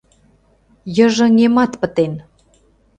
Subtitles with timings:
[0.95, 2.13] Йыжыҥемат пытен.